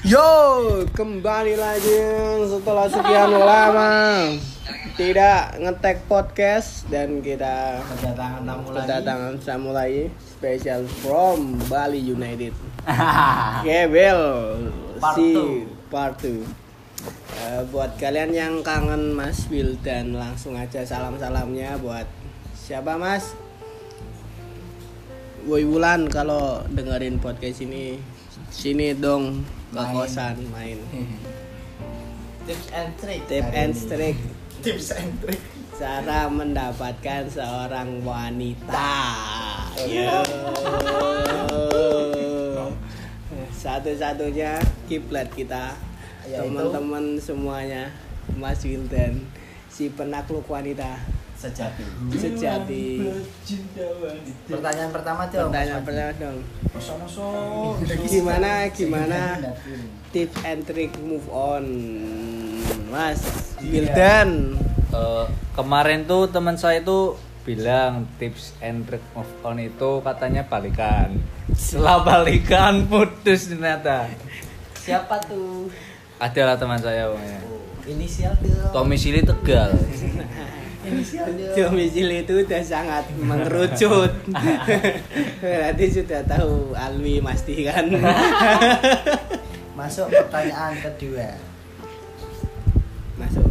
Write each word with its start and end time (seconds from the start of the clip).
Yo, 0.00 0.28
kembali 0.96 1.60
lagi 1.60 2.00
setelah 2.48 2.88
sekian 2.88 3.36
lama 3.36 3.92
tidak 4.96 5.60
ngetek 5.60 6.08
podcast 6.08 6.88
dan 6.88 7.20
kita 7.20 7.84
kedatangan 7.84 8.48
tamu 8.48 8.66
lagi 8.72 8.80
kedatangan 8.88 9.34
tamu 9.44 9.70
lagi 9.76 10.08
special 10.24 10.88
from 11.04 11.60
Bali 11.68 12.00
United. 12.00 12.56
Part 14.96 15.16
si 15.20 15.28
part 15.92 16.16
2. 16.24 16.40
Eh, 17.36 17.60
buat 17.68 18.00
kalian 18.00 18.32
yang 18.32 18.54
kangen 18.64 19.12
Mas 19.12 19.44
Will 19.52 19.76
dan 19.84 20.16
langsung 20.16 20.56
aja 20.56 20.80
salam-salamnya 20.80 21.76
buat 21.76 22.08
siapa 22.56 22.96
Mas? 22.96 23.36
Woi 25.44 25.68
Wulan 25.68 26.08
kalau 26.08 26.64
dengerin 26.72 27.20
podcast 27.20 27.60
ini 27.60 28.15
sini 28.50 28.96
dong 28.96 29.44
ke 29.72 29.80
Main. 29.80 29.94
kosan 29.94 30.36
main. 30.54 30.78
tips 32.46 32.68
and 32.70 32.90
trick 32.96 33.20
Tip 33.26 33.42
hari 33.42 33.58
and 33.58 33.74
trick 33.74 34.16
tips 34.64 34.94
and 34.94 35.12
trick 35.20 35.42
cara 35.76 36.24
mendapatkan 36.32 37.28
seorang 37.28 38.00
wanita. 38.00 38.96
Yo. 39.84 40.24
Satu-satunya 43.52 44.56
kiblat 44.88 45.28
kita 45.36 45.76
teman-teman 46.24 47.20
semuanya 47.20 47.92
Mas 48.40 48.64
Wildan 48.64 49.20
si 49.68 49.92
penakluk 49.92 50.48
wanita 50.48 50.96
sejati 51.36 51.84
sejati. 52.16 53.04
Pertanyaan 54.66 54.90
pertama 54.90 55.22
tuh 55.30 55.46
Pertanyaan 55.46 55.82
pertama 55.86 56.12
dong. 56.18 56.38
masa 56.74 57.26
Gimana 58.10 58.50
gimana 58.68 59.20
tips 60.10 60.36
and 60.42 60.66
trick 60.66 60.90
move 60.98 61.22
on 61.30 61.62
Mas 62.90 63.22
Wildan? 63.62 64.58
Eh, 64.90 65.24
kemarin 65.54 66.02
tuh 66.02 66.26
teman 66.26 66.58
saya 66.58 66.82
itu 66.82 67.14
bilang 67.46 68.10
tips 68.18 68.58
and 68.58 68.82
trick 68.82 69.06
move 69.14 69.30
on 69.40 69.62
itu 69.62 70.02
katanya 70.02 70.42
balikan. 70.42 71.14
Setelah 71.54 72.02
balikan 72.02 72.82
putus 72.90 73.46
ternyata. 73.46 74.10
siapa 74.74 75.22
tuh 75.22 75.70
Adalah 76.18 76.58
teman 76.58 76.82
saya 76.82 77.06
pokoknya. 77.06 77.38
oh, 77.44 77.62
inisial 77.86 78.34
tuh 78.42 78.50
Domisili 78.74 79.22
Tegal. 79.22 79.78
Domisili 81.56 82.22
itu 82.22 82.34
udah 82.42 82.62
sangat 82.62 83.04
mengerucut. 83.18 84.12
Berarti 85.42 85.84
sudah 85.90 86.20
tahu 86.24 86.72
Alwi 86.72 87.18
Masti 87.18 87.66
kan. 87.66 87.90
masuk 89.76 90.08
pertanyaan 90.08 90.72
kedua 90.80 91.36
Masuk. 93.20 93.44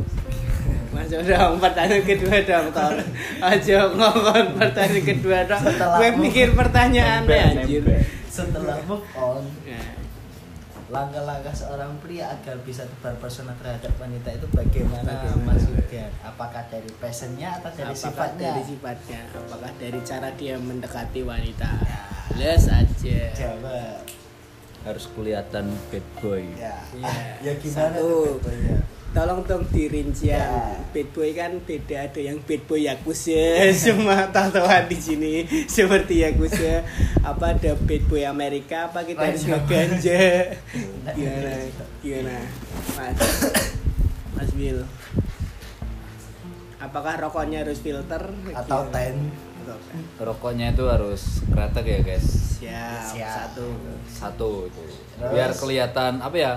Masuk 0.89 1.21
dong 1.21 1.61
pertanyaan 1.61 2.01
kedua 2.01 2.37
dong 2.41 2.67
Tor. 2.71 2.95
Aja 3.39 3.77
ngomong 3.93 4.57
pertanyaan 4.57 5.03
kedua 5.03 5.37
dong. 5.45 5.63
Gue 5.69 6.09
mikir 6.17 6.47
pertanyaannya 6.53 7.39
anjir. 7.61 7.83
setelah 8.25 8.75
move 8.83 9.05
on 9.15 9.43
Nah, 9.63 9.94
langkah-langkah 10.95 11.51
seorang 11.51 11.91
pria 11.99 12.31
agar 12.31 12.55
bisa 12.63 12.87
tebar 12.87 13.19
pesona 13.19 13.51
terhadap 13.59 13.91
wanita 13.99 14.31
itu 14.31 14.47
bagaimana, 14.55 15.03
Bagaimana? 15.03 15.43
Mas 15.51 15.67
Yudan? 15.67 16.11
Apakah 16.23 16.63
dari 16.71 16.91
passionnya 16.95 17.49
atau 17.59 17.71
dari 17.75 17.91
apakah 17.91 17.99
sifatnya? 17.99 18.47
dari 18.47 18.63
sifatnya? 18.63 19.21
Apakah 19.35 19.71
dari 19.75 19.99
cara 20.07 20.29
dia 20.39 20.55
mendekati 20.55 21.21
wanita? 21.27 21.69
Les 22.39 22.63
aja. 22.71 23.21
Jawab. 23.35 24.07
Harus 24.87 25.05
kelihatan 25.11 25.65
bad 25.91 26.07
boy. 26.23 26.45
Ya. 26.55 26.79
Iya. 26.95 27.13
Ya 27.43 27.53
gimana 27.59 27.91
Satu. 27.91 27.99
tuh 27.99 28.27
bad 28.39 28.94
Tolong 29.15 29.47
dong 29.47 29.63
dirincian. 29.71 30.35
Ya. 30.43 30.75
Bad 30.91 31.07
boy 31.15 31.31
kan 31.31 31.55
beda 31.63 32.11
ada 32.11 32.19
yang 32.19 32.35
bad 32.43 32.59
boy 32.67 32.83
yakuza 32.83 33.63
semua 33.87 34.27
tatoan 34.27 34.91
di 34.91 34.99
sini 34.99 35.33
seperti 35.71 36.19
yakuza. 36.27 36.83
Apa 37.23 37.55
ada 37.55 37.79
bad 37.79 38.03
boy 38.11 38.27
Amerika 38.27 38.91
apa 38.91 39.07
kita 39.07 39.23
harus 39.23 39.47
ngeganja? 39.47 40.51
Gimana? 41.15 41.53
Gimana? 42.03 42.37
Mas. 42.99 43.19
Mas 44.35 44.51
Will. 44.51 44.83
Apakah 46.75 47.15
rokoknya 47.17 47.63
harus 47.63 47.79
filter 47.79 48.19
Atau 48.51 48.83
Gimana? 48.83 48.93
ten? 48.93 49.15
Atau 49.63 49.77
ten? 49.79 49.99
Rokoknya 50.19 50.75
itu 50.75 50.83
harus 50.91 51.39
kretek 51.47 51.85
ya 51.87 51.99
guys. 52.03 52.27
Siap, 52.59 53.15
Siap. 53.15 53.35
satu. 53.55 53.67
Satu 54.11 54.49
itu. 54.67 54.83
Terus? 55.15 55.31
Biar 55.31 55.51
kelihatan 55.55 56.19
apa 56.19 56.35
ya? 56.35 56.53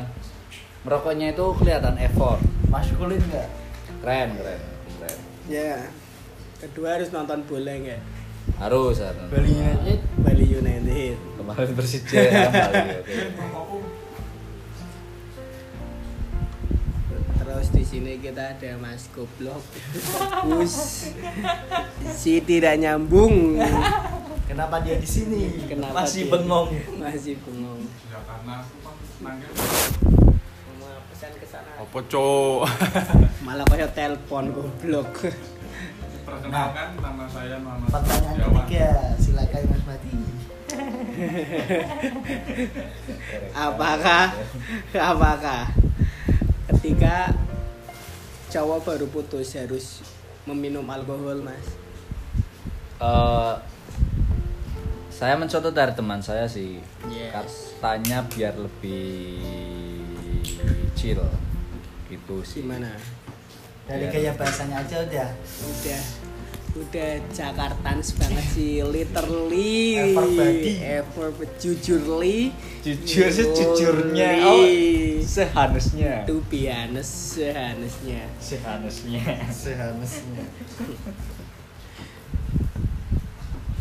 Merokoknya 0.87 1.34
itu 1.34 1.47
kelihatan 1.59 1.99
effort. 1.99 2.38
Maskulin 2.69 3.21
nggak? 3.23 3.49
Keren, 4.05 4.29
keren. 4.37 4.61
keren. 5.01 5.19
Ya. 5.49 5.75
Kedua 6.59 6.99
harus 6.99 7.09
nonton 7.09 7.41
bola 7.49 7.73
nggak? 7.73 8.01
Harus, 8.56 9.01
harus. 9.01 9.29
Bali 9.29 9.53
United. 9.53 9.99
Bali 10.21 10.45
United. 10.45 11.17
Kemarin 11.37 11.71
Persija 11.73 12.21
ya. 12.21 12.49
Terus 17.39 17.67
di 17.73 17.84
sini 17.84 18.12
kita 18.21 18.53
ada 18.53 18.71
Mas 18.77 19.09
Goblok. 19.12 19.62
Bus. 20.45 20.75
Si 22.12 22.33
tidak 22.45 22.77
nyambung. 22.77 23.56
Kenapa 24.45 24.81
dia 24.81 24.97
di 24.97 25.09
sini? 25.09 25.65
Kenapa 25.65 26.05
Masih 26.05 26.29
dia- 26.29 26.33
bengong. 26.37 26.69
Masih 27.00 27.35
bengong. 27.41 27.81
Ya 28.09 28.19
karena 28.25 28.55
aku 28.61 28.77
pesan 31.09 31.32
ke 31.34 31.44
sana. 31.44 31.71
Apa 31.76 31.99
cok? 32.03 32.60
Malah 33.47 33.65
kayak 33.66 33.93
telepon 33.93 34.50
goblok. 34.50 35.12
Perkenalkan 36.22 36.88
nama 36.99 37.25
saya 37.26 37.56
Muhammad 37.56 37.88
Pertanyaan 37.88 38.34
Setiawan. 38.37 38.56
ketiga, 38.62 38.88
silakan 39.16 39.62
Mas 39.66 39.82
Mati. 39.84 40.12
apakah 43.50 44.25
apakah 44.93 45.62
ketika 46.69 47.32
cowok 48.49 48.78
baru 48.84 49.06
putus 49.09 49.56
harus 49.56 50.05
meminum 50.44 50.84
alkohol, 50.87 51.41
Mas? 51.41 51.66
Eh, 52.99 53.55
saya 55.09 55.34
mencontoh 55.34 55.70
dari 55.70 55.93
teman 55.93 56.20
saya 56.20 56.47
sih 56.47 56.78
Yes. 57.09 57.32
katanya 57.78 58.22
biar 58.26 58.55
lebih 58.55 59.43
chill 60.98 61.22
gitu 62.10 62.42
sih 62.42 62.60
Gimana? 62.60 62.91
Dari 63.86 64.04
Ya. 64.04 64.10
gaya 64.10 64.32
bahasanya 64.34 64.82
aja 64.82 64.97
udah. 65.00 65.28
udah 65.64 66.03
udah 66.76 67.10
Jakartans 67.32 68.12
banget 68.14 68.44
sih 68.53 68.84
literally 68.84 69.97
Everybody. 69.97 70.78
ever 70.78 71.32
jujurly 71.56 72.53
jujur 72.84 73.25
Yoi. 73.25 73.34
sejujurnya 73.34 74.31
oh 74.44 74.62
seharusnya 75.25 76.22
to 76.22 76.38
be 76.47 76.69
honest 76.69 77.34
seharusnya 77.34 78.22
seharusnya 78.38 79.22
Seharusnya. 79.50 80.44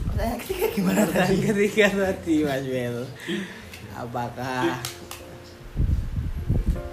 Pertanyaan 0.08 0.40
ketiga 0.42 0.68
gimana 0.74 1.04
tadi? 1.06 1.36
ketika 1.44 1.86
tadi 1.92 2.36
Mas 2.42 2.66
Wel 2.66 2.98
apakah 3.94 4.82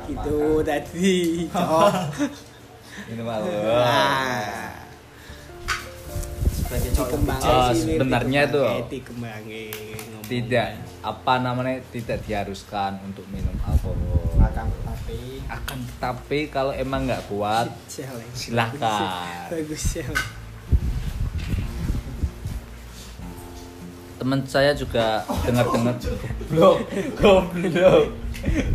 itu 0.08 0.38
tadi. 0.62 1.12
Ini 3.10 3.22
malu. 3.22 3.50
Nah 3.50 4.70
Sebagai 6.54 6.90
Oh, 7.44 7.70
sebenarnya 7.74 8.42
ngomongnya. 10.08 10.24
tidak. 10.24 10.68
Apa 11.04 11.34
namanya 11.36 11.84
tidak 11.92 12.24
diharuskan 12.24 12.96
untuk 13.04 13.28
minum 13.28 13.52
alkohol. 13.60 14.40
Akan 14.40 14.72
tetapi. 14.72 15.18
Akan 15.44 15.78
tetapi 15.84 16.38
kalau 16.48 16.72
emang 16.72 17.04
nggak 17.04 17.28
kuat 17.28 17.68
Sial, 17.92 18.16
Silakan. 18.32 19.52
bagus 19.52 20.00
ya 20.00 20.08
teman 24.14 24.40
saya 24.48 24.72
juga 24.72 25.20
dengar 25.44 25.68
dengar 25.68 26.00
goblok. 26.00 26.78
Goblok 27.20 28.04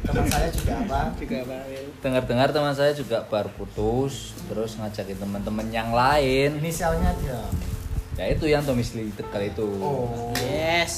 teman 0.01 0.25
saya 0.25 0.48
juga 0.50 0.74
apa? 0.80 1.00
juga 1.16 1.38
Pak 1.42 1.62
Wel 1.66 1.86
dengar-dengar 2.00 2.48
teman 2.50 2.74
saya 2.74 2.92
juga 2.92 3.18
baru 3.24 3.50
putus 3.51 4.13
terus 4.45 4.75
ngajakin 4.75 5.18
teman-teman 5.18 5.68
yang 5.69 5.89
lain 5.92 6.57
Inisialnya 6.57 7.12
dia. 7.18 7.42
ya 8.16 8.25
itu 8.27 8.45
yang 8.45 8.62
domisili 8.62 9.12
tegal 9.12 9.42
itu 9.42 9.68
Oh. 9.80 10.31
yes 10.36 10.94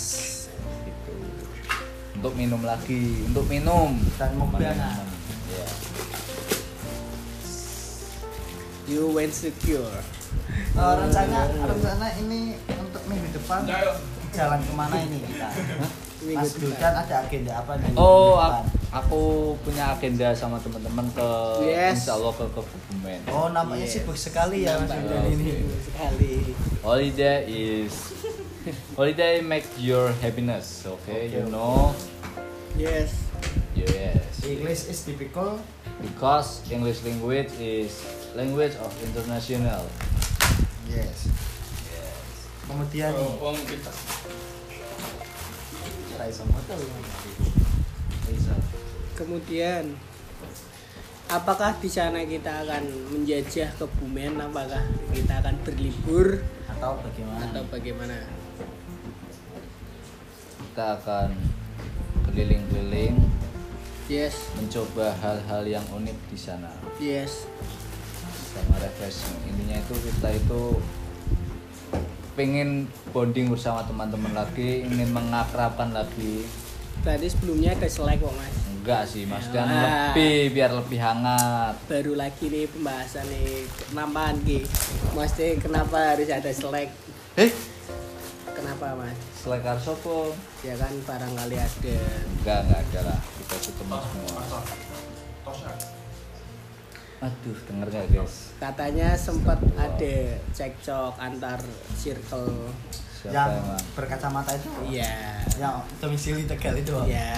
gitu 0.82 1.14
untuk 2.16 2.34
minum 2.34 2.62
lagi 2.62 3.26
untuk 3.26 3.46
minum 3.46 3.98
Dan 4.16 4.34
Teman-teman. 4.34 5.06
Iya. 5.48 5.68
you 8.88 9.10
went 9.10 9.32
secure 9.32 10.00
Oh, 10.74 10.96
rencana 10.96 11.48
rencana 11.62 12.08
ini 12.18 12.56
untuk 12.72 13.04
minggu 13.06 13.28
depan 13.34 13.64
Ayo. 13.66 13.92
jalan 14.32 14.60
ke 14.60 14.72
mana 14.72 14.96
ini 15.02 15.20
kita? 15.22 15.48
Mas. 16.22 16.54
Wildan 16.58 16.94
ada 16.94 17.16
agenda 17.26 17.52
apa 17.58 17.74
nih? 17.82 17.92
Oh, 17.98 18.38
aku, 18.38 18.62
aku 18.94 19.22
punya 19.66 19.98
agenda 19.98 20.30
sama 20.38 20.62
teman-teman 20.62 21.10
ke 21.16 21.30
Yes. 21.66 22.06
Insya 22.06 22.22
Allah 22.22 22.34
ke 22.38 22.46
Kebumen. 22.54 23.20
Oh, 23.32 23.48
nampaknya 23.50 23.88
Yes. 23.90 23.94
sibuk 23.98 24.18
sekali 24.18 24.68
ya 24.70 24.78
Mas 24.78 24.90
Nampak 24.90 25.10
Wildan 25.10 25.24
ini. 25.34 25.52
sekali 25.82 26.34
Holiday 26.86 27.38
is 27.50 27.94
holiday 28.94 29.42
make 29.42 29.66
your 29.82 30.14
happiness, 30.22 30.86
okay? 30.86 31.30
You 31.34 31.50
know, 31.50 31.98
yes 32.78 33.32
yes. 33.76 34.46
English 34.46 34.90
is 34.90 35.00
typical. 35.04 35.60
Because 36.02 36.66
English 36.74 37.06
language 37.06 37.54
is 37.62 38.02
language 38.34 38.74
of 38.82 38.90
international. 39.06 39.86
Yes. 40.90 41.30
Yes. 41.86 42.26
Kemudian 42.66 43.14
kita. 43.70 43.92
Raisa 46.22 46.46
Moto 46.46 46.78
Raisa. 48.30 48.54
kemudian 49.18 49.98
apakah 51.26 51.74
di 51.82 51.90
sana 51.90 52.22
kita 52.22 52.62
akan 52.62 52.86
menjajah 53.10 53.74
kebumen 53.82 54.38
apakah 54.38 54.86
kita 55.10 55.42
akan 55.42 55.58
berlibur 55.66 56.46
Atau 56.70 57.02
bagaimana? 57.02 57.42
atau 57.50 57.64
bagaimana 57.74 58.18
Kita 60.72 60.86
akan 61.02 61.30
keliling-keliling 62.30 63.18
yes 64.06 64.54
mencoba 64.62 65.18
hal-hal 65.26 65.66
yang 65.66 65.86
unik 65.90 66.18
di 66.30 66.38
sana 66.38 66.70
yes 67.02 67.50
sama 68.52 68.76
refreshing. 68.84 69.40
Intinya 69.48 69.80
itu 69.80 69.96
kita 70.12 70.30
itu 70.36 70.62
pengen 72.34 72.70
bonding 73.10 73.48
bersama 73.48 73.84
teman-teman 73.84 74.32
lagi, 74.34 74.84
ingin 74.84 75.10
mengakrabkan 75.10 75.92
lagi. 75.92 76.48
berarti 77.02 77.28
sebelumnya 77.28 77.74
ada 77.74 77.88
selek 77.88 78.20
kok 78.20 78.32
mas 78.32 78.56
Enggak 78.72 79.04
sih, 79.06 79.24
maksudnya 79.24 79.62
Wah. 79.62 79.74
lebih 80.10 80.54
biar 80.54 80.72
lebih 80.74 80.98
hangat. 80.98 81.74
baru 81.86 82.14
lagi 82.16 82.46
nih 82.46 82.66
pembahasan 82.68 83.26
nih 83.28 83.66
nambahan 83.92 84.38
ki 84.42 84.66
Maksudnya 85.12 85.58
kenapa 85.58 85.98
harus 86.14 86.26
ada 86.28 86.50
selek 86.50 86.90
Eh, 87.36 87.54
kenapa 88.52 88.94
mas 88.96 89.18
selekar 89.36 89.78
sopo? 89.78 90.34
ya 90.62 90.74
kan 90.76 90.94
barangkali 91.00 91.58
ada 91.58 91.98
Enggak, 92.36 92.60
enggak 92.64 92.80
ada 92.84 93.00
lah. 93.08 93.20
Kita 93.38 93.56
itu 93.56 93.72
teman 93.76 94.02
semua. 94.02 94.42
Aduh, 97.22 97.54
denger 97.64 97.88
gak 97.88 98.06
guys? 98.10 98.50
katanya 98.58 99.14
sempat 99.14 99.62
ada 99.76 100.16
cekcok 100.52 101.14
antar 101.16 101.62
circle 101.94 102.50
Siapa 103.14 103.30
yang 103.30 103.62
emang? 103.62 103.82
berkacamata 103.94 104.52
itu 104.52 104.70
iya 104.90 105.38
yang 105.56 105.78
domisili 105.96 106.44
Tegal 106.44 106.74
itu 106.76 106.90
iya 107.06 107.38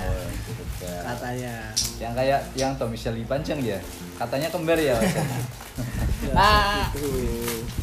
Oh, 0.00 0.22
juga. 0.46 0.94
katanya 1.04 1.54
Yang 1.98 2.12
kayak 2.14 2.40
yang 2.54 2.72
domisili 2.76 3.22
panjang 3.24 3.58
ya? 3.60 3.78
Katanya 4.14 4.46
kembar 4.48 4.78
ya? 4.78 4.94
Ah 6.38 6.86
itu 6.88 7.10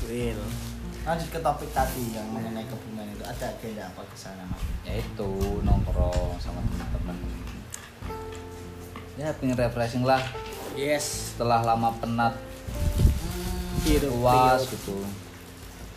Will 0.07 0.39
lanjut 1.01 1.27
ke 1.27 1.39
topik 1.39 1.67
tadi 1.71 2.13
yang 2.13 2.29
mengenai 2.29 2.63
kebumen 2.63 3.09
itu 3.09 3.23
ada 3.23 3.49
agenda 3.49 3.83
apa 3.85 4.05
ke 4.05 4.15
sana 4.15 4.45
mas 4.45 4.61
ya 4.81 4.95
itu 4.95 5.29
nongkrong 5.59 6.37
sama 6.37 6.61
teman-teman. 6.63 7.17
Ya 9.15 9.33
pengen 9.33 9.57
refreshing 9.57 10.05
lah 10.05 10.21
yes. 10.77 11.35
Setelah 11.35 11.63
lama 11.63 11.91
penat 11.99 12.35
hirup 13.81 14.13
puas 14.21 14.61
priuk 14.61 14.73
gitu. 14.77 14.97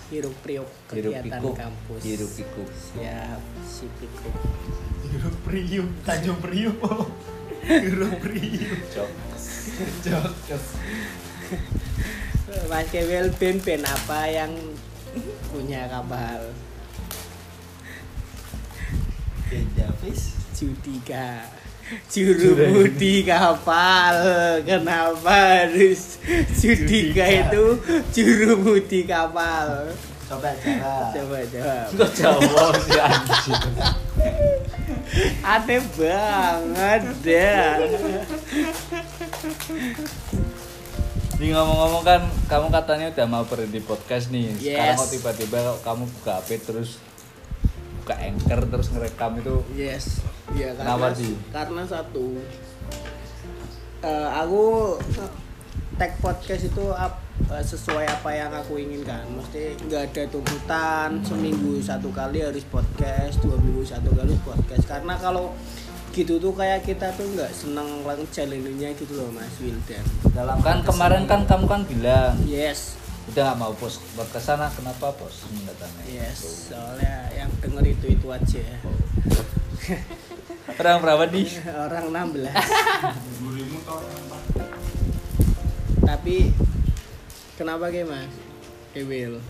hirup 0.09 0.35
priuk 0.41 0.69
Hirup 0.89 1.13
kegiatan 1.21 1.41
pikuk, 1.41 1.55
kampus. 1.57 2.01
Hirup 2.01 2.31
pikuk. 2.33 2.69
siap 2.73 3.41
si 3.65 3.87
pikuk 4.01 4.37
Hirup 5.05 5.37
Priuk 5.45 5.89
Tanjung 6.03 6.41
Priuk 6.41 6.81
Hirup 7.65 8.15
Priuk 8.19 8.81
Cok. 8.91 9.11
Jokes 10.03 10.67
Mas 12.71 12.87
Kewel 12.89 13.29
band 13.37 13.61
band 13.63 13.85
apa 13.85 14.21
yang 14.31 14.53
punya 15.53 15.87
kapal? 15.87 16.51
Ben 19.51 19.67
Davis? 19.77 20.35
Judika 20.55 21.47
juru 22.07 22.89
kapal 23.23 24.17
kenapa 24.63 25.35
harus 25.63 26.17
Judika 26.55 27.25
itu 27.25 27.65
juru 28.11 28.79
kapal 29.05 29.93
coba 30.25 30.51
jawab 30.57 31.13
coba 31.13 31.39
jawab 31.53 31.87
Kok 31.93 32.11
jawab 32.17 32.73
sih 32.81 32.97
anjir? 32.97 33.61
aneh 35.45 35.81
banget 35.95 37.03
dah 37.21 37.77
Ini 41.35 41.51
ngomong-ngomong 41.51 42.03
kan 42.03 42.23
kamu 42.47 42.67
katanya 42.71 43.07
udah 43.11 43.27
mau 43.27 43.43
berhenti 43.43 43.83
podcast 43.83 44.31
nih. 44.31 44.55
Sekarang 44.55 44.95
Yes. 44.95 45.01
kok 45.03 45.11
tiba-tiba 45.13 45.59
kamu 45.83 46.07
buka 46.09 46.39
HP 46.39 46.63
terus 46.63 47.03
buka 48.05 48.21
anchor 48.21 48.61
terus 48.69 48.93
ngerekam 48.93 49.33
itu. 49.41 49.57
Yes. 49.73 50.21
Ya 50.53 50.77
Kenapa, 50.77 51.09
karena 51.09 51.17
Di? 51.17 51.31
karena 51.49 51.83
satu 51.89 52.37
eh, 54.05 54.29
aku 54.37 54.63
tag 55.97 56.13
podcast 56.21 56.69
itu 56.69 56.85
ap- 56.93 57.23
eh, 57.49 57.65
sesuai 57.65 58.05
apa 58.05 58.31
yang 58.37 58.53
aku 58.53 58.77
inginkan. 58.77 59.25
Mesti 59.33 59.81
nggak 59.89 60.13
ada 60.13 60.23
tuntutan 60.29 61.09
seminggu 61.25 61.81
satu 61.81 62.13
kali 62.13 62.45
harus 62.45 62.69
podcast 62.69 63.41
dua 63.41 63.57
minggu 63.57 63.81
satu 63.83 64.13
kali 64.13 64.37
podcast. 64.45 64.85
Karena 64.85 65.17
kalau 65.17 65.57
gitu 66.13 66.39
tuh 66.39 66.55
kayak 66.55 66.87
kita 66.87 67.11
tuh 67.19 67.27
nggak 67.27 67.51
seneng 67.51 68.07
lang 68.07 68.23
challenge-nya 68.31 68.95
gitu 68.95 69.19
loh 69.19 69.33
mas 69.35 69.51
Wildan. 69.59 70.05
Dalam 70.31 70.63
kan 70.63 70.79
kemarin 70.85 71.27
kan 71.27 71.43
kamu 71.43 71.67
kan 71.67 71.83
bilang 71.91 72.39
yes 72.47 72.95
udah 73.33 73.57
mau 73.57 73.73
post 73.73 74.05
podcast 74.13 74.53
sana 74.53 74.69
kenapa 74.69 75.09
post 75.17 75.49
mendatangnya 75.57 76.05
yes 76.05 76.69
soalnya 76.69 77.33
yang 77.33 77.49
denger 77.61 77.85
itu 77.97 78.07
itu 78.13 78.27
aja. 78.29 78.65
Orang 80.75 81.05
berapa 81.05 81.25
nih? 81.29 81.49
Orang 81.89 82.09
16 82.13 82.49
Gurimu 83.41 83.79
tau 83.85 84.01
apa? 84.01 84.39
tapi 86.05 86.53
kenapa 87.57 87.93
mas? 87.93 88.33
Kewil 88.97 89.41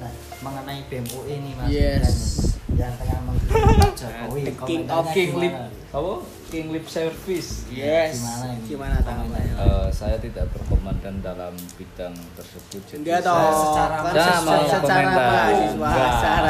nah, 0.00 0.12
mengenai 0.44 0.84
BMU 0.88 1.20
ini 1.28 1.50
mas. 1.56 1.68
Yes. 1.72 2.51
Yang 2.74 2.94
tengah 2.94 3.20
mengkritik 3.22 3.62
Pak 3.74 3.92
Jokowi 4.00 4.40
The 4.42 4.54
king 4.62 4.82
of 4.86 5.04
king 5.10 5.30
lip 5.36 5.54
apa? 5.92 6.12
King 6.48 6.68
lip 6.68 6.84
service. 6.84 7.64
Yes. 7.66 8.16
Gimana 8.18 8.44
ini? 8.50 8.64
gimana 8.66 8.96
tanggapannya? 8.98 9.52
Eh, 9.54 9.88
saya 9.90 10.16
tidak 10.16 10.48
berkomandan 10.50 11.20
dalam 11.20 11.52
bidang 11.74 12.12
tersebut 12.34 12.80
jadi 12.86 12.96
enggak 12.98 13.20
toh 13.22 13.36
secara- 13.62 14.00
kan 14.02 14.12
secara, 14.12 14.36
mau 14.38 14.62
secara 14.62 14.80
komentar. 14.82 15.20
mahasiswa 15.22 15.90
secara 15.92 16.48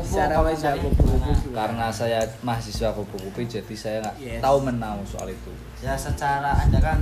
secara 0.00 0.34
mahasiswa. 0.36 0.70
kupu-kupu 0.76 1.30
karena 1.52 1.86
saya 1.88 2.20
mahasiswa 2.40 2.88
kupu-kupu 2.92 3.38
jadi 3.44 3.74
saya 3.76 3.96
nggak 4.00 4.16
Yes. 4.18 4.40
tahu 4.40 4.56
menau 4.60 4.98
soal 5.04 5.28
itu. 5.28 5.52
Ya 5.80 5.94
secara 5.96 6.50
anda 6.56 6.78
kan 6.78 6.98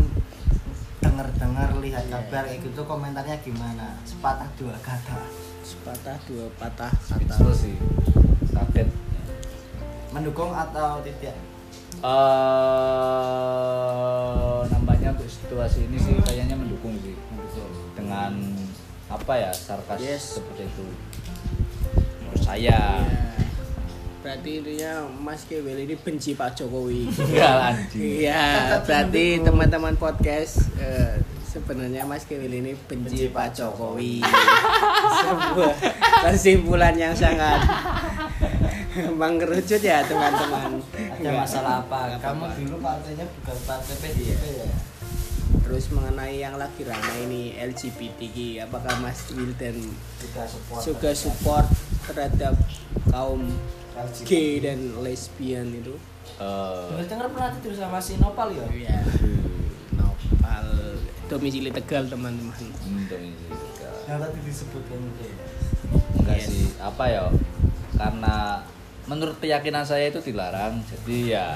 dengar-dengar 0.99 1.69
lihat 1.79 2.05
kabar 2.07 2.45
kayak 2.45 2.61
gitu 2.63 2.81
komentarnya 2.83 3.37
gimana? 3.41 3.97
Sepatah 4.03 4.49
dua 4.55 4.77
kata. 4.79 5.21
Sepatah 5.61 6.17
dua 6.25 6.49
patah 6.55 6.93
kata. 7.09 7.35
sih 7.55 7.77
kaget 8.59 8.89
mendukung 10.11 10.51
atau 10.51 10.99
tidak? 11.01 11.37
Eh 13.29 14.59
nampaknya 14.69 15.15
untuk 15.15 15.29
situasi 15.29 15.85
ini 15.87 15.99
sih 15.99 16.15
kayaknya 16.23 16.57
mendukung 16.57 16.95
sih. 17.01 17.15
Dengan 17.95 18.33
apa 19.09 19.33
ya 19.35 19.51
sarkas 19.51 19.99
Yes. 19.99 20.25
seperti 20.39 20.63
itu. 20.65 20.87
Menurut 22.21 22.43
saya. 22.43 22.79
Ya. 23.01 23.15
berarti 24.19 24.61
intinya 24.61 25.07
Mas 25.09 25.47
Kewil 25.47 25.79
ini 25.79 25.95
benci 25.97 26.35
Pak 26.35 26.53
Jokowi. 26.53 27.07
Iya, 27.97 28.77
berarti 28.83 29.41
teman-teman 29.41 29.95
podcast 29.97 30.69
eh, 30.77 31.23
sebenarnya 31.49 32.05
Mas 32.05 32.27
Kewil 32.27 32.51
ini 32.53 32.75
benci 32.77 33.31
Pak 33.31 33.57
Jokowi. 33.57 34.21
Sebuah 35.23 35.73
kesimpulan 36.29 36.99
yang 36.99 37.15
sangat 37.17 37.63
mengkerucut 39.13 39.81
ya 39.81 40.03
teman-teman. 40.03 40.83
ada 40.91 41.31
masalah 41.33 41.75
apa 41.81 42.19
kamu 42.19 42.45
dulu 42.59 42.77
partainya 42.81 43.27
bukan 43.35 43.57
partai 43.65 43.95
PDIP 43.99 44.43
ya 44.59 44.69
Terus 45.61 45.89
mengenai 45.91 46.37
yang 46.39 46.57
lagi 46.57 46.81
ramai 46.81 47.25
ini 47.25 47.53
LGBTQ, 47.55 48.37
apakah 48.63 48.89
Mas 48.99 49.21
Wildan 49.31 49.77
juga 50.17 50.43
support 50.45 50.81
juga 50.83 51.11
support 51.13 51.67
terhadap 52.05 52.57
kaum 53.07 53.45
LGBT. 53.95 54.25
gay 54.25 54.51
dan 54.63 54.79
lesbian 54.99 55.69
itu? 55.71 55.93
Eh, 56.39 57.05
dengar 57.05 57.29
pernah 57.29 57.53
tidur 57.53 57.75
sama 57.75 57.97
si 57.99 58.17
Nopal 58.17 58.49
ya 58.51 58.65
Ya, 58.71 58.97
Nopal 59.93 60.67
domisili 61.27 61.69
Tegal 61.69 62.07
teman-teman. 62.07 62.57
ini 62.57 62.73
sih, 62.73 62.89
enggak. 62.89 63.93
yang 64.05 64.19
tadi 64.19 64.39
disebutkan 64.41 64.99
itu 65.03 65.23
ya. 65.23 65.37
enggak 66.15 66.37
Yes. 66.39 66.47
sih 66.47 66.65
apa 66.79 67.05
ya 67.07 67.25
karena 67.95 68.37
menurut 69.09 69.37
keyakinan 69.41 69.83
saya 69.83 70.13
itu 70.13 70.21
dilarang 70.21 70.85
jadi 70.85 71.17
ya 71.27 71.47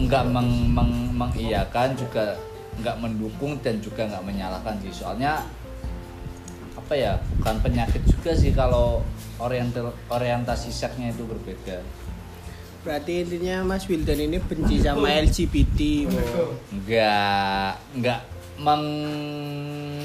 nggak 0.00 0.24
meng, 0.32 0.72
meng- 0.72 1.12
mengiyakan 1.14 1.94
juga 1.94 2.34
nggak 2.80 2.96
mendukung 2.98 3.60
dan 3.62 3.78
juga 3.78 4.08
nggak 4.10 4.24
menyalahkan 4.26 4.74
sih 4.82 4.92
soalnya 4.92 5.44
apa 6.74 6.94
ya 6.96 7.12
bukan 7.38 7.56
penyakit 7.62 8.02
juga 8.04 8.34
sih 8.34 8.50
kalau 8.50 9.00
oriental 9.38 9.94
orientasi 10.10 10.68
seksnya 10.72 11.14
itu 11.14 11.22
berbeda 11.24 11.80
Berarti 12.84 13.24
intinya 13.24 13.64
Mas 13.64 13.88
Wildan 13.88 14.20
ini 14.28 14.36
benci 14.44 14.76
sama 14.84 15.08
LGBT. 15.08 16.04
Bo. 16.04 16.52
nggak 16.68 17.72
nggak 17.96 18.20
meng, 18.56 18.84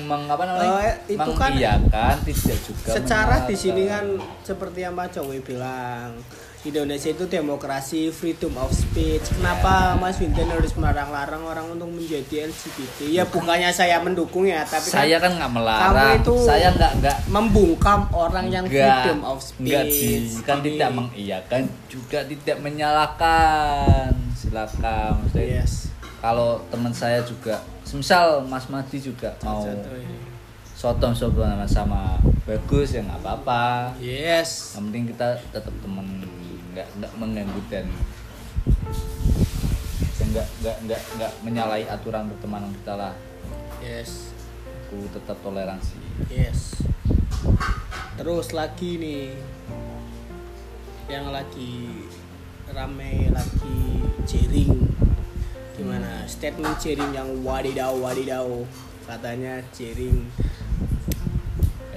meng 0.03 0.23
apa 0.25 0.43
namanya 0.43 0.71
Oh, 0.71 0.81
itu 1.05 1.31
kan- 1.37 1.53
mengiyakan 1.53 2.15
tidak 2.23 2.59
juga 2.61 2.89
Secara 2.91 3.35
di 3.45 3.55
sini 3.55 3.85
kan 3.85 4.05
seperti 4.41 4.81
yang 4.81 4.93
Pak 4.93 5.13
Jokowi 5.13 5.39
bilang, 5.43 6.17
Indonesia 6.59 7.07
itu 7.07 7.23
demokrasi, 7.23 8.11
freedom 8.11 8.51
of 8.57 8.67
speech. 8.69 9.31
Kenapa 9.31 9.95
Mas 9.95 10.19
Wildan 10.19 10.51
harus 10.51 10.75
melarang-larang 10.75 11.39
orang 11.39 11.65
untuk 11.71 11.87
menjadi 11.87 12.51
LGBT? 12.51 13.07
Ya 13.07 13.23
bukannya 13.23 13.71
saya 13.71 14.03
mendukung 14.03 14.43
ya, 14.43 14.67
tapi 14.67 14.91
kan 14.91 14.99
saya 14.99 15.17
kan 15.17 15.39
nggak 15.39 15.51
melarang 15.55 15.95
kamu 15.95 16.19
itu 16.19 16.35
saya 16.43 16.67
nggak 16.75 16.91
nggak 16.99 17.17
membungkam 17.31 17.99
orang 18.11 18.51
yang 18.51 18.67
Enggak, 18.67 19.07
freedom 19.07 19.19
of 19.23 19.39
speech. 19.39 19.71
enggak 19.71 19.85
sih, 19.87 20.15
kan 20.43 20.57
Jadi, 20.59 20.67
tidak 20.75 20.91
mengiyakan 20.91 21.61
juga 21.87 22.19
tidak 22.27 22.57
menyalahkan. 22.59 24.11
Silakan. 24.35 25.13
Yes. 25.31 25.88
Kalau 26.19 26.59
teman 26.67 26.91
saya 26.91 27.23
juga, 27.23 27.63
misal 27.95 28.43
Mas 28.43 28.67
Madi 28.67 28.99
juga 28.99 29.31
mau 29.39 29.63
sotong 30.75 31.11
sotong 31.11 31.59
sama 31.59 31.67
sama 31.67 32.01
bagus 32.47 32.95
ya 32.95 33.03
nggak 33.03 33.19
apa-apa. 33.23 33.95
Yes. 34.03 34.75
Yang 34.75 34.83
penting 34.91 35.05
kita 35.15 35.27
tetap 35.51 35.75
teman, 35.79 36.07
nggak 36.75 36.87
nggak 36.99 37.11
mengganggu 37.15 37.61
dan 37.71 37.87
nggak 40.29 40.47
nggak 40.61 40.77
nggak 40.85 41.01
nggak 41.17 41.31
menyalahi 41.41 41.85
aturan 41.87 42.27
pertemanan 42.35 42.71
kita 42.83 42.93
lah. 42.99 43.13
Yes. 43.79 44.35
Aku 44.91 45.07
tetap 45.15 45.39
toleransi. 45.39 45.99
Yes. 46.27 46.83
Terus 48.19 48.51
lagi 48.51 48.99
nih 48.99 49.39
yang 51.07 51.31
lagi 51.31 52.05
rame 52.69 53.33
lagi 53.33 54.03
jaring 54.29 54.77
gimana? 55.79 56.27
Statement 56.27 56.75
jaring 56.83 57.11
yang 57.15 57.29
wadidaw 57.39 57.95
wadidaw. 57.95 58.47
Katanya 59.07 59.63
jaring 59.71 60.27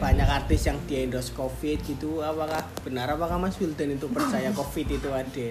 banyak 0.02 0.26
artis 0.26 0.66
yang 0.66 0.78
di 0.86 1.02
endorse 1.02 1.30
covid 1.34 1.78
gitu. 1.82 2.22
Apakah 2.22 2.66
benar? 2.82 3.10
Apakah 3.14 3.38
Mas 3.38 3.58
Wildan 3.58 3.98
itu 3.98 4.06
percaya 4.10 4.50
covid 4.54 4.86
itu 4.86 5.08
ada 5.10 5.48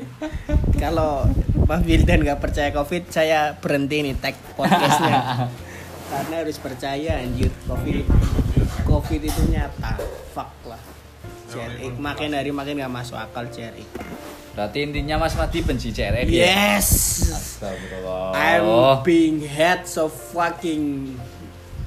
kalau 0.80 1.24
Mas 1.68 1.84
Wildan 1.88 2.24
nggak 2.24 2.40
percaya 2.44 2.72
covid 2.76 3.08
saya 3.08 3.56
berhenti 3.60 4.04
nih 4.04 4.16
tag 4.20 4.36
podcastnya. 4.56 5.48
Karena 6.12 6.44
harus 6.44 6.60
percaya 6.60 7.24
anjir 7.24 7.52
covid. 7.68 8.04
Covid 8.84 9.22
itu 9.24 9.42
nyata. 9.48 9.96
Fuck 10.36 10.52
lah. 10.68 10.82
CRX 11.52 12.00
makin 12.00 12.32
hari 12.32 12.52
makin 12.56 12.80
gak 12.80 12.92
masuk 12.92 13.20
akal 13.20 13.44
CRX 13.52 13.84
Berarti 14.52 14.84
intinya 14.84 15.16
Mas 15.18 15.34
Madi 15.34 15.64
benci 15.64 15.96
ya? 15.96 16.12
yes 16.12 16.88
Astagfirullah. 17.32 18.36
I'm 18.36 18.68
being 19.02 19.40
head 19.48 19.88
so 19.88 20.12
fucking 20.12 21.16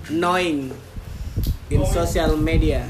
annoying 0.09 0.73
in 1.69 1.81
social 1.85 2.37
media 2.37 2.89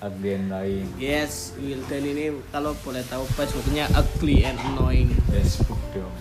Agen 0.00 0.48
lain. 0.48 0.88
yes 0.96 1.52
Wildan 1.60 2.00
ini 2.02 2.32
kalau 2.48 2.72
boleh 2.80 3.04
tahu 3.04 3.20
Facebooknya 3.36 3.84
ugly 3.92 4.40
and 4.40 4.56
annoying 4.72 5.12
Facebook 5.28 5.76
dong. 5.92 6.12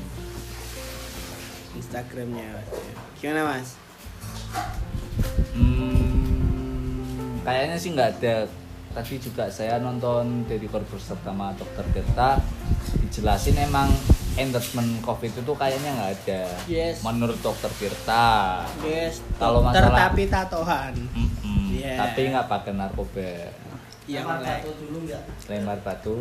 Instagramnya 1.75 2.59
gimana 3.19 3.55
mas 3.55 3.75
Hmm, 5.55 7.39
kayaknya 7.43 7.75
sih 7.75 7.91
nggak 7.91 8.09
ada. 8.19 8.47
Tadi 8.89 9.15
juga 9.15 9.45
saya 9.47 9.77
nonton 9.77 10.43
dari 10.43 10.65
Korbus 10.65 11.07
pertama 11.07 11.53
Dokter 11.53 11.85
Tirta 11.91 12.41
dijelasin 12.99 13.57
emang 13.61 13.87
endorsement 14.35 15.01
COVID 15.01 15.31
itu 15.35 15.53
kayaknya 15.53 15.93
nggak 15.93 16.11
ada. 16.19 16.43
Yes. 16.65 17.01
Menurut 17.01 17.37
Dokter 17.39 17.69
Tirta. 17.71 18.65
yes 18.81 19.21
Kalau 19.35 19.61
dokter 19.61 19.85
masalah- 19.85 19.99
tapi 20.07 20.23
tatohan 20.25 20.93
Mm-mm, 21.11 21.69
Yeah. 21.71 21.97
Tapi 22.01 22.19
nggak 22.29 22.47
pakai 22.47 22.73
narkoba. 22.73 23.31
yang 24.09 24.25
Lempar 24.25 24.41
batu 24.41 24.71
dulu 24.75 24.97
nggak 25.05 25.23
Lempar 25.45 25.77
batu, 25.79 26.15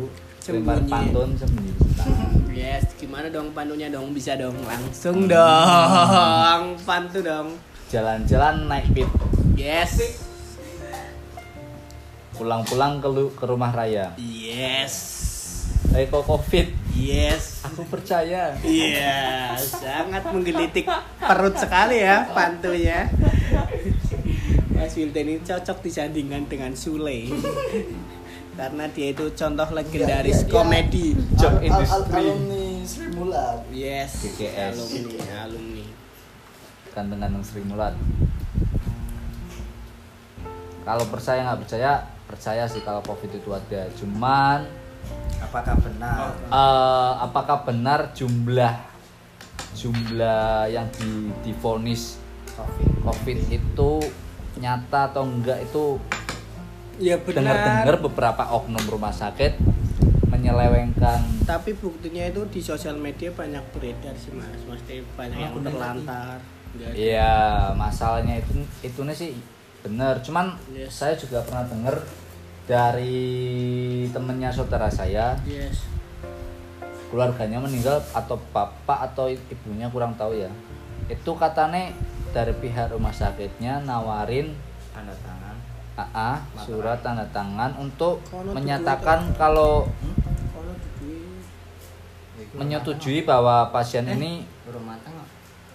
lempar 0.47 0.77
pantun 0.85 1.29
sembunyi. 1.33 1.71
Yes, 2.59 2.85
gimana 2.93 3.29
dong 3.29 3.49
pantunya 3.49 3.89
dong? 3.89 4.11
Bisa 4.11 4.35
dong, 4.35 4.53
langsung 4.61 5.25
dong. 5.25 6.61
Pantu 6.83 7.23
dong. 7.23 7.57
Jalan-jalan 7.87 8.67
naik 8.67 8.93
pit, 8.93 9.09
Yes. 9.55 10.21
Pulang-pulang 12.39 12.97
ke, 12.97 13.07
lu- 13.07 13.35
ke 13.35 13.43
rumah 13.43 13.69
raya. 13.69 14.15
Yes. 14.15 15.27
Eko 15.89 16.21
COVID, 16.21 16.95
Yes. 16.95 17.59
aku 17.61 17.83
percaya. 17.83 18.55
Iya, 18.61 19.57
sangat 19.57 20.23
menggelitik 20.29 20.85
perut 21.17 21.57
sekali 21.57 21.99
ya 21.99 22.29
pantunya. 22.29 23.09
Mas 24.69 24.95
Wildan 24.95 25.27
ini 25.27 25.41
cocok 25.41 25.83
disandingkan 25.83 26.47
dengan 26.47 26.71
Sule. 26.71 27.27
Karena 28.55 28.87
dia 28.87 29.11
itu 29.11 29.27
contoh 29.33 29.67
legendaris 29.69 30.39
Dia- 30.39 30.47
dia- 30.47 30.53
komedi. 30.53 31.07
Job 31.35 31.51
Al- 31.51 31.59
al- 31.59 31.59
al- 31.59 31.67
industry. 31.67 32.21
alumni 32.21 32.65
Sri 32.83 33.07
Mulat 33.09 33.59
Yes, 33.69 34.11
GGS. 34.21 34.73
alumni, 34.75 35.15
alumni. 35.41 35.85
Ganteng-ganteng 36.89 37.43
Sri 37.43 37.61
Mulat. 37.63 37.95
Kalau 40.81 41.05
percaya 41.05 41.39
nggak 41.43 41.59
percaya, 41.61 41.91
percaya 42.29 42.63
sih 42.63 42.79
kalau 42.79 43.01
COVID 43.01 43.31
itu 43.33 43.49
ada. 43.49 43.89
Cuman 43.97 44.69
apakah 45.41 45.73
benar 45.79 46.35
eh, 46.45 47.11
apakah 47.19 47.63
benar 47.63 48.13
jumlah 48.13 48.75
jumlah 49.71 50.67
yang 50.67 50.85
di 50.91 51.31
divonis 51.41 52.19
covid 52.51 52.91
COVID 53.01 53.37
itu 53.47 53.91
nyata 54.59 55.09
atau 55.09 55.23
enggak 55.23 55.63
itu 55.63 55.95
Ya 56.99 57.15
benar. 57.15 57.55
dengar-dengar 57.55 57.95
beberapa 58.03 58.43
oknum 58.51 58.83
rumah 58.85 59.09
sakit 59.09 59.55
menyelewengkan 60.29 61.23
Tapi 61.47 61.71
buktinya 61.73 62.27
itu 62.27 62.43
di 62.51 62.59
sosial 62.59 62.99
media 62.99 63.31
banyak 63.31 63.63
beredar 63.71 64.13
sih 64.13 64.35
mas. 64.35 64.59
Mesti 64.61 65.01
banyak 65.15 65.37
yang 65.39 65.51
Aku 65.51 65.63
terlantar. 65.63 66.37
Iya, 66.93 67.33
masalahnya 67.73 68.37
itu 68.37 68.51
itu 68.83 68.99
sih 69.09 69.31
benar. 69.81 70.19
Cuman 70.21 70.59
Yes. 70.69 70.93
saya 70.93 71.15
juga 71.15 71.39
pernah 71.41 71.63
dengar 71.65 72.03
dari 72.69 73.25
temennya 74.13 74.53
saudara 74.53 74.85
saya, 74.85 75.33
Yes. 75.41 75.89
keluarganya 77.09 77.57
meninggal 77.57 77.97
atau 78.13 78.37
bapak 78.53 79.09
atau 79.09 79.25
ibunya 79.25 79.89
kurang 79.89 80.13
tahu 80.13 80.37
ya. 80.37 80.53
Itu 81.09 81.33
katanya 81.33 81.89
dari 82.29 82.53
pihak 82.53 82.93
rumah 82.93 83.09
sakitnya 83.09 83.81
nawarin 83.81 84.53
tanda 84.93 85.17
tangan. 85.25 85.57
AA 85.97 86.31
surat 86.61 87.01
tanda 87.01 87.25
tangan 87.33 87.73
untuk 87.81 88.21
Kono 88.29 88.53
menyatakan 88.53 89.33
kalau 89.33 89.89
duit. 91.01 92.53
menyetujui 92.53 93.25
bahwa 93.25 93.73
pasien 93.73 94.05
ini 94.05 94.45
rumah 94.69 94.95
tangga. 95.01 95.25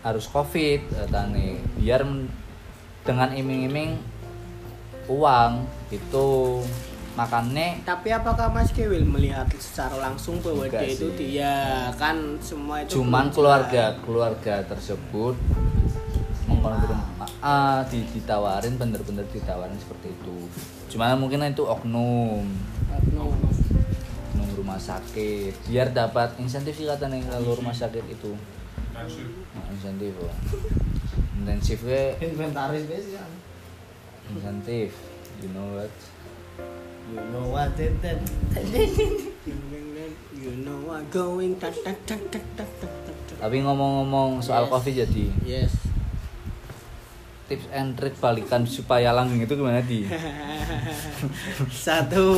harus 0.07 0.31
covid 0.31 0.87
katanya 0.87 1.59
biar 1.77 2.07
dengan 3.03 3.29
iming-iming 3.35 3.99
uang 5.11 5.53
itu 5.97 6.61
makanya 7.15 7.79
Tapi 7.87 8.11
apakah 8.11 8.51
Mas 8.51 8.75
Kewil 8.75 9.07
melihat 9.07 9.47
secara 9.55 9.95
langsung 10.03 10.43
bahwa 10.43 10.67
dia 10.67 10.83
itu 10.83 11.09
dia? 11.15 11.55
Kan 11.95 12.39
semua 12.43 12.83
itu 12.83 12.99
cuman 12.99 13.31
keluarga 13.31 13.95
keluarga 14.03 14.67
tersebut 14.67 15.39
mengkonfirm 16.51 17.01
ah 17.45 17.85
di- 17.93 18.09
ditawarin 18.17 18.75
bener-bener 18.81 19.25
ditawarin 19.31 19.77
seperti 19.77 20.17
itu. 20.17 20.37
Cuman 20.97 21.21
mungkin 21.21 21.45
itu 21.45 21.61
oknum. 21.61 22.49
Oknum. 22.89 23.37
oknum 23.37 24.49
rumah 24.57 24.81
sakit. 24.81 25.53
Biar 25.69 25.93
dapat 25.93 26.35
insentif 26.41 26.73
sih 26.81 26.89
katanya 26.89 27.21
kalau 27.29 27.53
rumah 27.53 27.77
sakit 27.77 28.01
itu. 28.09 28.33
Nah, 28.97 29.05
insentif 29.71 30.17
oh. 30.19 30.33
intensifnya 31.37 32.17
inventaris 32.25 32.89
biasa. 32.89 33.23
Insentif 34.33 35.14
You 35.43 35.49
know 35.51 35.67
what? 35.75 35.93
You 37.11 37.21
know 37.33 37.47
what 37.51 37.75
it 37.81 37.95
then? 38.03 38.21
you 40.35 40.53
know 40.63 40.79
what 40.87 41.03
going 41.11 41.57
tak 41.57 41.75
tak 41.83 41.99
tak 42.07 42.21
tak 42.33 42.45
tak 42.57 42.69
tak. 42.81 43.37
Tapi 43.41 43.57
ngomong-ngomong 43.61 44.41
soal 44.41 44.67
yes. 44.67 44.71
kopi 44.71 44.91
jadi. 44.95 45.27
Yes 45.45 45.73
tips 47.45 47.69
and 47.77 47.93
trick 47.95 48.17
balikan 48.17 48.65
supaya 48.65 49.13
langgeng 49.13 49.45
itu 49.45 49.55
gimana 49.57 49.85
di 49.85 50.09
Satu 51.85 52.29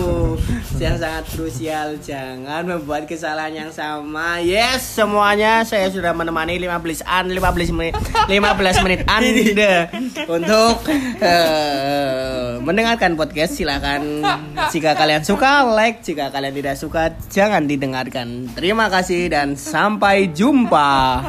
yang 0.79 0.99
sangat 0.99 1.25
krusial 1.31 1.99
jangan 2.03 2.67
membuat 2.67 3.07
kesalahan 3.07 3.55
yang 3.67 3.71
sama. 3.71 4.43
Yes, 4.43 4.83
semuanya 4.83 5.63
saya 5.63 5.91
sudah 5.91 6.11
menemani 6.11 6.59
15 6.59 7.07
an 7.07 7.31
15 7.31 7.77
menit 7.77 7.95
15 8.27 8.85
menit 8.85 9.01
Anda 9.07 9.91
untuk 10.27 10.87
eh, 11.23 12.59
mendengarkan 12.61 13.15
podcast 13.15 13.55
silakan 13.55 14.27
jika 14.75 14.99
kalian 14.99 15.23
suka 15.23 15.63
like, 15.65 16.03
jika 16.03 16.35
kalian 16.35 16.55
tidak 16.55 16.77
suka 16.77 17.03
jangan 17.31 17.65
didengarkan. 17.71 18.51
Terima 18.59 18.91
kasih 18.91 19.31
dan 19.31 19.55
sampai 19.55 20.31
jumpa. 20.35 21.23